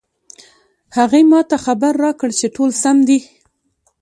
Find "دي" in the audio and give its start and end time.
3.07-3.19